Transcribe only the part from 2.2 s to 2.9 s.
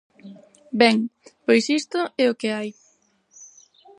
é o que hai.